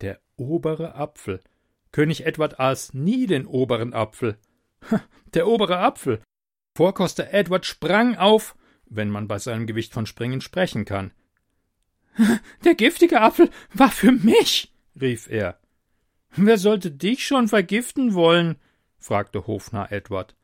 Der 0.00 0.20
obere 0.38 0.94
Apfel. 0.94 1.42
König 1.92 2.24
Edward 2.24 2.58
aß 2.58 2.94
nie 2.94 3.26
den 3.26 3.44
oberen 3.44 3.92
Apfel. 3.92 4.38
Der 5.34 5.46
obere 5.46 5.80
Apfel. 5.80 6.22
Vorkoster 6.74 7.34
Edward 7.34 7.66
sprang 7.66 8.16
auf, 8.16 8.56
wenn 8.86 9.10
man 9.10 9.28
bei 9.28 9.38
seinem 9.38 9.66
Gewicht 9.66 9.92
von 9.92 10.06
Springen 10.06 10.40
sprechen 10.40 10.86
kann. 10.86 11.12
Der 12.64 12.74
giftige 12.74 13.20
Apfel 13.20 13.50
war 13.74 13.90
für 13.90 14.12
mich, 14.12 14.72
rief 14.98 15.28
er. 15.28 15.60
Wer 16.36 16.56
sollte 16.56 16.90
dich 16.90 17.26
schon 17.26 17.48
vergiften 17.48 18.14
wollen? 18.14 18.56
fragte 18.96 19.46
Hofnarr 19.46 19.92
Edward. 19.92 20.34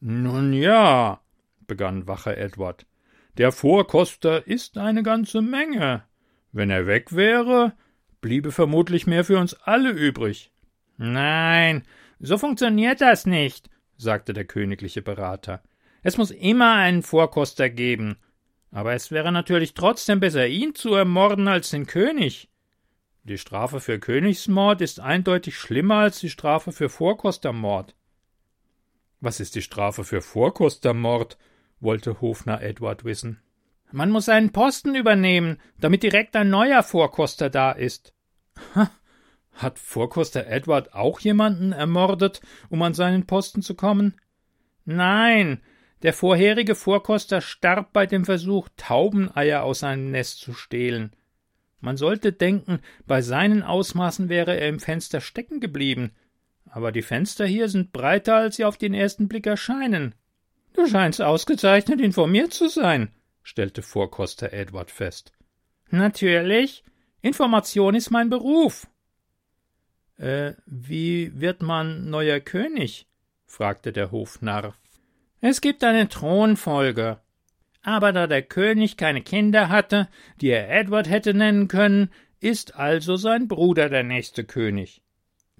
Nun 0.00 0.54
ja, 0.54 1.20
begann 1.66 2.08
Wache 2.08 2.38
Edward. 2.38 2.86
Der 3.36 3.52
Vorkoster 3.52 4.46
ist 4.46 4.78
eine 4.78 5.02
ganze 5.02 5.42
Menge. 5.42 6.04
Wenn 6.52 6.70
er 6.70 6.86
weg 6.86 7.14
wäre, 7.14 7.74
bliebe 8.22 8.50
vermutlich 8.50 9.06
mehr 9.06 9.24
für 9.24 9.38
uns 9.38 9.52
alle 9.52 9.90
übrig. 9.90 10.50
Nein, 10.96 11.82
so 12.18 12.38
funktioniert 12.38 13.02
das 13.02 13.26
nicht, 13.26 13.68
sagte 13.98 14.32
der 14.32 14.46
königliche 14.46 15.02
Berater. 15.02 15.62
Es 16.02 16.16
muss 16.16 16.30
immer 16.30 16.76
einen 16.76 17.02
Vorkoster 17.02 17.68
geben. 17.68 18.16
Aber 18.70 18.94
es 18.94 19.10
wäre 19.10 19.32
natürlich 19.32 19.74
trotzdem 19.74 20.20
besser, 20.20 20.46
ihn 20.46 20.74
zu 20.74 20.94
ermorden 20.94 21.46
als 21.46 21.70
den 21.70 21.86
König. 21.86 22.48
Die 23.24 23.38
Strafe 23.38 23.80
für 23.80 23.98
Königsmord 23.98 24.80
ist 24.80 25.00
eindeutig 25.00 25.58
schlimmer 25.58 25.96
als 25.96 26.20
die 26.20 26.30
Strafe 26.30 26.72
für 26.72 26.88
Vorkostermord. 26.88 27.94
Was 29.20 29.40
ist 29.40 29.56
die 29.56 29.62
Strafe 29.62 30.04
für 30.04 30.22
Vorkostermord? 30.22 31.36
Wollte 31.80 32.20
Hofner 32.20 32.62
Edward 32.62 33.04
wissen. 33.04 33.40
Man 33.92 34.10
muss 34.10 34.28
einen 34.28 34.52
Posten 34.52 34.94
übernehmen, 34.94 35.58
damit 35.80 36.02
direkt 36.02 36.34
ein 36.36 36.50
neuer 36.50 36.82
Vorkoster 36.82 37.50
da 37.50 37.72
ist. 37.72 38.14
Hat 39.52 39.78
Vorkoster 39.78 40.46
Edward 40.46 40.94
auch 40.94 41.20
jemanden 41.20 41.72
ermordet, 41.72 42.40
um 42.68 42.82
an 42.82 42.94
seinen 42.94 43.26
Posten 43.26 43.62
zu 43.62 43.74
kommen? 43.74 44.14
Nein, 44.84 45.62
der 46.02 46.12
vorherige 46.12 46.74
Vorkoster 46.74 47.40
starb 47.40 47.92
bei 47.92 48.06
dem 48.06 48.24
Versuch, 48.24 48.68
Taubeneier 48.76 49.62
aus 49.62 49.80
seinem 49.80 50.10
Nest 50.10 50.40
zu 50.40 50.52
stehlen. 50.52 51.16
Man 51.80 51.96
sollte 51.96 52.32
denken, 52.32 52.80
bei 53.06 53.22
seinen 53.22 53.62
Ausmaßen 53.62 54.28
wäre 54.28 54.58
er 54.58 54.68
im 54.68 54.80
Fenster 54.80 55.20
stecken 55.20 55.60
geblieben. 55.60 56.12
Aber 56.68 56.92
die 56.92 57.02
Fenster 57.02 57.46
hier 57.46 57.68
sind 57.68 57.92
breiter, 57.92 58.36
als 58.36 58.56
sie 58.56 58.64
auf 58.64 58.76
den 58.76 58.92
ersten 58.92 59.28
Blick 59.28 59.46
erscheinen. 59.46 60.14
Du 60.76 60.86
scheinst 60.86 61.22
ausgezeichnet 61.22 62.00
informiert 62.02 62.52
zu 62.52 62.68
sein, 62.68 63.08
stellte 63.42 63.80
Vorkoster 63.80 64.52
Edward 64.52 64.90
fest. 64.90 65.32
Natürlich. 65.90 66.84
Information 67.22 67.94
ist 67.94 68.10
mein 68.10 68.28
Beruf. 68.28 68.86
Äh, 70.18 70.52
wie 70.66 71.32
wird 71.40 71.62
man 71.62 72.10
neuer 72.10 72.40
König? 72.40 73.06
fragte 73.46 73.92
der 73.92 74.10
Hofnarr. 74.10 74.74
Es 75.40 75.60
gibt 75.60 75.82
eine 75.82 76.08
Thronfolge. 76.08 77.20
Aber 77.82 78.12
da 78.12 78.26
der 78.26 78.42
König 78.42 78.96
keine 78.96 79.22
Kinder 79.22 79.68
hatte, 79.68 80.08
die 80.40 80.48
er 80.48 80.70
Edward 80.70 81.08
hätte 81.08 81.34
nennen 81.34 81.68
können, 81.68 82.10
ist 82.40 82.74
also 82.74 83.16
sein 83.16 83.48
Bruder 83.48 83.88
der 83.88 84.02
nächste 84.02 84.44
König. 84.44 85.02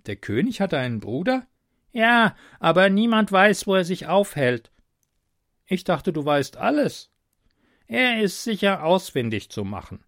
Der 0.07 0.17
König 0.17 0.61
hatte 0.61 0.77
einen 0.77 1.01
Bruder? 1.01 1.47
Ja, 1.93 2.37
aber 2.61 2.91
niemand 2.91 3.33
weiß, 3.33 3.67
wo 3.67 3.77
er 3.77 3.85
sich 3.85 4.07
aufhält. 4.07 4.71
Ich 5.67 5.85
dachte, 5.85 6.13
du 6.13 6.25
weißt 6.25 6.57
alles. 6.57 7.11
Er 7.87 8.21
ist 8.21 8.43
sicher 8.43 8.85
ausfindig 8.85 9.51
zu 9.51 9.65
machen. 9.65 10.05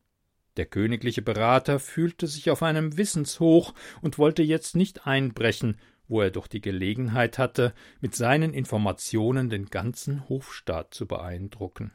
Der 0.57 0.67
königliche 0.67 1.23
Berater 1.23 1.79
fühlte 1.79 2.27
sich 2.27 2.51
auf 2.51 2.63
einem 2.63 2.97
Wissenshoch 2.97 3.75
und 4.03 4.19
wollte 4.19 4.43
jetzt 4.43 4.75
nicht 4.75 5.07
einbrechen, 5.07 5.79
wo 6.09 6.21
er 6.21 6.31
doch 6.31 6.49
die 6.49 6.61
Gelegenheit 6.61 7.39
hatte, 7.39 7.75
mit 8.01 8.17
seinen 8.17 8.55
Informationen 8.55 9.51
den 9.51 9.67
ganzen 9.67 10.29
Hofstaat 10.29 10.95
zu 10.95 11.07
beeindrucken. 11.07 11.93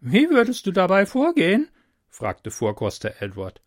Wie 0.00 0.28
würdest 0.30 0.66
du 0.66 0.72
dabei 0.72 1.06
vorgehen? 1.06 1.68
fragte 2.08 2.50
Vorkoster 2.50 3.14
Edward. 3.20 3.62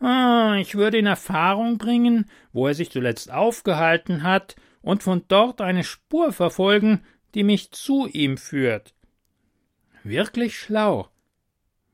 Ah, 0.00 0.56
ich 0.58 0.76
würde 0.76 0.98
in 0.98 1.06
Erfahrung 1.06 1.76
bringen, 1.76 2.30
wo 2.52 2.66
er 2.66 2.74
sich 2.74 2.90
zuletzt 2.90 3.30
aufgehalten 3.30 4.22
hat, 4.22 4.56
und 4.82 5.02
von 5.02 5.24
dort 5.28 5.60
eine 5.60 5.84
Spur 5.84 6.32
verfolgen, 6.32 7.04
die 7.34 7.44
mich 7.44 7.70
zu 7.70 8.06
ihm 8.06 8.36
führt. 8.36 8.94
Wirklich 10.02 10.58
schlau. 10.58 11.08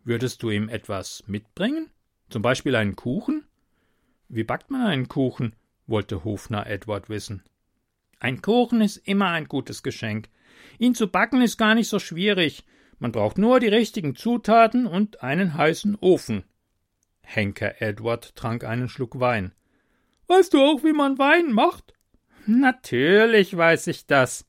Würdest 0.05 0.43
du 0.43 0.51
ihm 0.51 0.69
etwas 0.69 1.25
mitbringen? 1.27 1.91
Zum 2.31 2.43
Beispiel 2.43 2.77
einen 2.77 2.97
Kuchen? 2.97 3.47
Wie 4.29 4.45
backt 4.45 4.71
man 4.71 4.83
einen 4.83 5.09
Kuchen? 5.09 5.55
wollte 5.87 6.25
Hofner 6.25 6.67
Edward 6.67 7.09
wissen. 7.09 7.43
Ein 8.19 8.43
Kuchen 8.43 8.81
ist 8.81 8.97
immer 8.97 9.31
ein 9.31 9.47
gutes 9.47 9.83
Geschenk. 9.83 10.29
Ihn 10.79 10.95
zu 10.95 11.09
backen 11.09 11.43
ist 11.43 11.59
gar 11.59 11.75
nicht 11.75 11.89
so 11.89 11.99
schwierig. 11.99 12.65
Man 12.99 13.13
braucht 13.13 13.39
nur 13.39 13.61
die 13.61 13.69
richtigen 13.69 14.17
Zutaten 14.17 14.87
und 14.87 15.23
einen 15.23 15.55
heißen 15.55 15.97
Ofen. 16.01 16.45
Henker 17.23 17.83
Edward 17.83 18.35
trank 18.37 18.65
einen 18.65 18.89
Schluck 18.89 19.21
Wein. 19.21 19.53
Weißt 20.29 20.55
du 20.55 20.61
auch, 20.61 20.83
wie 20.83 20.93
man 20.93 21.19
Wein 21.19 21.53
macht? 21.53 21.95
Natürlich 22.47 23.57
weiß 23.57 23.89
ich 23.89 24.07
das. 24.07 24.47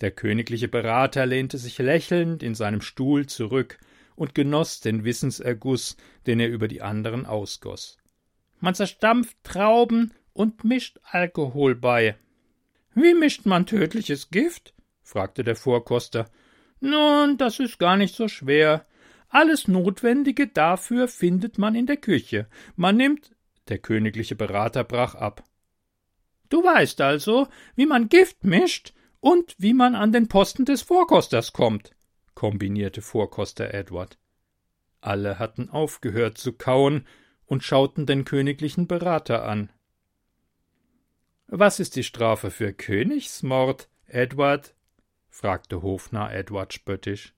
Der 0.00 0.10
königliche 0.10 0.68
Berater 0.68 1.26
lehnte 1.26 1.58
sich 1.58 1.78
lächelnd 1.78 2.42
in 2.42 2.54
seinem 2.54 2.80
Stuhl 2.80 3.26
zurück 3.26 3.78
und 4.14 4.34
genoss 4.34 4.80
den 4.80 5.04
Wissenserguss, 5.04 5.96
den 6.26 6.40
er 6.40 6.48
über 6.48 6.68
die 6.68 6.82
anderen 6.82 7.26
ausgoss. 7.26 7.98
Man 8.60 8.74
zerstampft 8.74 9.36
Trauben 9.44 10.12
und 10.32 10.64
mischt 10.64 10.98
Alkohol 11.02 11.74
bei. 11.74 12.16
Wie 12.94 13.14
mischt 13.14 13.46
man 13.46 13.66
tödliches 13.66 14.30
Gift? 14.30 14.74
fragte 15.02 15.44
der 15.44 15.56
Vorkoster. 15.56 16.28
Nun, 16.80 17.38
das 17.38 17.58
ist 17.60 17.78
gar 17.78 17.96
nicht 17.96 18.14
so 18.14 18.28
schwer. 18.28 18.86
Alles 19.28 19.68
Notwendige 19.68 20.46
dafür 20.46 21.08
findet 21.08 21.58
man 21.58 21.74
in 21.74 21.86
der 21.86 21.96
Küche. 21.96 22.46
Man 22.76 22.96
nimmt. 22.96 23.34
Der 23.68 23.78
königliche 23.78 24.34
Berater 24.34 24.84
brach 24.84 25.14
ab. 25.14 25.44
Du 26.48 26.64
weißt 26.64 27.00
also, 27.00 27.48
wie 27.74 27.86
man 27.86 28.08
Gift 28.08 28.44
mischt 28.44 28.94
und 29.20 29.54
wie 29.58 29.74
man 29.74 29.94
an 29.94 30.12
den 30.12 30.28
Posten 30.28 30.64
des 30.64 30.82
Vorkosters 30.82 31.52
kommt, 31.52 31.92
kombinierte 32.34 33.02
Vorkoster 33.02 33.74
Edward. 33.74 34.18
Alle 35.00 35.38
hatten 35.38 35.70
aufgehört 35.70 36.38
zu 36.38 36.52
kauen 36.52 37.06
und 37.46 37.62
schauten 37.62 38.06
den 38.06 38.24
königlichen 38.24 38.86
Berater 38.86 39.44
an. 39.44 39.70
Was 41.46 41.80
ist 41.80 41.96
die 41.96 42.04
Strafe 42.04 42.50
für 42.50 42.72
Königsmord, 42.72 43.88
Edward? 44.06 44.74
fragte 45.28 45.82
Hofnarr 45.82 46.34
Edward 46.34 46.72
spöttisch. 46.72 47.34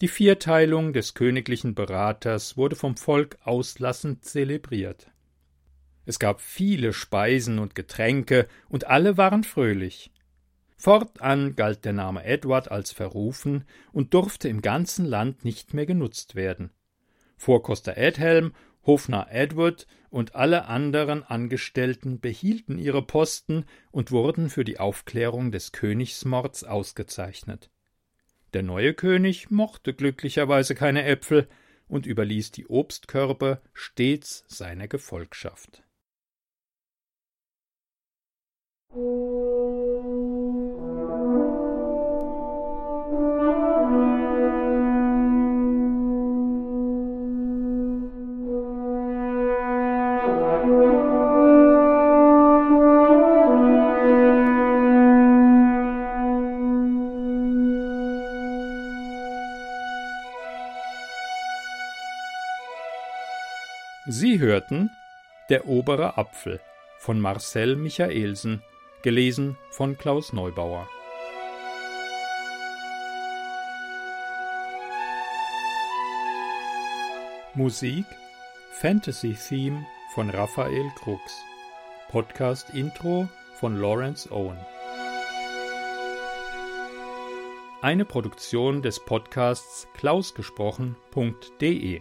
Die 0.00 0.08
Vierteilung 0.08 0.92
des 0.92 1.14
königlichen 1.14 1.74
Beraters 1.74 2.56
wurde 2.56 2.76
vom 2.76 2.96
Volk 2.96 3.38
auslassend 3.44 4.24
zelebriert. 4.24 5.12
Es 6.06 6.18
gab 6.18 6.40
viele 6.40 6.92
Speisen 6.92 7.58
und 7.58 7.74
Getränke, 7.74 8.46
und 8.68 8.86
alle 8.86 9.16
waren 9.16 9.44
fröhlich. 9.44 10.10
Fortan 10.76 11.56
galt 11.56 11.84
der 11.84 11.92
Name 11.94 12.24
Edward 12.24 12.70
als 12.70 12.92
verrufen 12.92 13.64
und 13.92 14.12
durfte 14.12 14.48
im 14.48 14.60
ganzen 14.60 15.06
Land 15.06 15.44
nicht 15.44 15.72
mehr 15.72 15.86
genutzt 15.86 16.34
werden. 16.34 16.70
Vorkoster 17.36 17.96
Edhelm 17.96 18.52
Hofnarr 18.86 19.30
Edward 19.30 19.86
und 20.10 20.34
alle 20.34 20.66
anderen 20.66 21.22
Angestellten 21.22 22.20
behielten 22.20 22.78
ihre 22.78 23.02
Posten 23.02 23.64
und 23.90 24.10
wurden 24.10 24.50
für 24.50 24.64
die 24.64 24.78
Aufklärung 24.78 25.50
des 25.50 25.72
Königsmords 25.72 26.64
ausgezeichnet. 26.64 27.70
Der 28.52 28.62
neue 28.62 28.94
König 28.94 29.50
mochte 29.50 29.94
glücklicherweise 29.94 30.74
keine 30.74 31.04
Äpfel 31.04 31.48
und 31.88 32.06
überließ 32.06 32.52
die 32.52 32.66
Obstkörbe 32.66 33.60
stets 33.72 34.44
seiner 34.48 34.86
Gefolgschaft. 34.86 35.83
Sie 38.94 39.00
hörten 64.38 64.90
Der 65.48 65.66
obere 65.66 66.16
Apfel 66.16 66.60
von 66.98 67.18
Marcel 67.18 67.74
Michaelsen, 67.74 68.62
gelesen 69.04 69.56
von 69.68 69.98
Klaus 69.98 70.32
Neubauer. 70.32 70.88
Musik 77.54 78.06
Fantasy 78.80 79.34
Theme 79.34 79.84
von 80.14 80.30
Raphael 80.30 80.90
Krux. 80.96 81.20
Podcast 82.08 82.70
Intro 82.72 83.28
von 83.60 83.78
Lawrence 83.78 84.32
Owen. 84.32 84.56
Eine 87.82 88.06
Produktion 88.06 88.80
des 88.80 89.00
Podcasts 89.00 89.86
klausgesprochen.de 89.98 92.00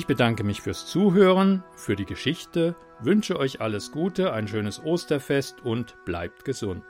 Ich 0.00 0.06
bedanke 0.06 0.44
mich 0.44 0.62
fürs 0.62 0.86
Zuhören, 0.86 1.62
für 1.76 1.94
die 1.94 2.06
Geschichte, 2.06 2.74
wünsche 3.00 3.38
euch 3.38 3.60
alles 3.60 3.92
Gute, 3.92 4.32
ein 4.32 4.48
schönes 4.48 4.82
Osterfest 4.82 5.56
und 5.62 5.94
bleibt 6.06 6.46
gesund. 6.46 6.84